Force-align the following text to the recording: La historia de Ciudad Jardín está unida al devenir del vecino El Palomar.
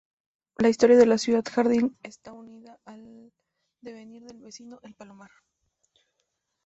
La 0.57 0.69
historia 0.69 0.97
de 0.97 1.17
Ciudad 1.19 1.43
Jardín 1.47 1.95
está 2.01 2.31
unida 2.33 2.79
al 2.85 3.31
devenir 3.81 4.23
del 4.23 4.39
vecino 4.39 4.79
El 4.81 4.95
Palomar. 4.95 5.29